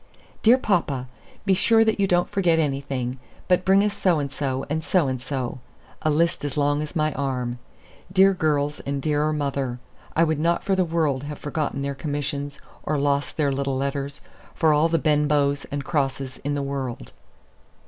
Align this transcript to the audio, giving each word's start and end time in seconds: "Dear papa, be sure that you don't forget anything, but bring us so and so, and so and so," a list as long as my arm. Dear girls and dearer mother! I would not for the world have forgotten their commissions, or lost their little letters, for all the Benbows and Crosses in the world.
"Dear 0.41 0.57
papa, 0.57 1.07
be 1.45 1.53
sure 1.53 1.85
that 1.85 1.99
you 1.99 2.07
don't 2.07 2.27
forget 2.27 2.57
anything, 2.57 3.19
but 3.47 3.63
bring 3.63 3.83
us 3.83 3.93
so 3.95 4.17
and 4.17 4.31
so, 4.31 4.65
and 4.67 4.83
so 4.83 5.07
and 5.07 5.21
so," 5.21 5.59
a 6.01 6.09
list 6.09 6.43
as 6.43 6.57
long 6.57 6.81
as 6.81 6.95
my 6.95 7.13
arm. 7.13 7.59
Dear 8.11 8.33
girls 8.33 8.79
and 8.79 8.99
dearer 8.99 9.31
mother! 9.31 9.77
I 10.15 10.23
would 10.23 10.39
not 10.39 10.63
for 10.63 10.75
the 10.75 10.83
world 10.83 11.25
have 11.25 11.37
forgotten 11.37 11.83
their 11.83 11.93
commissions, 11.93 12.59
or 12.81 12.97
lost 12.97 13.37
their 13.37 13.51
little 13.51 13.77
letters, 13.77 14.21
for 14.55 14.73
all 14.73 14.89
the 14.89 14.97
Benbows 14.97 15.65
and 15.69 15.85
Crosses 15.85 16.39
in 16.43 16.55
the 16.55 16.63
world. 16.63 17.11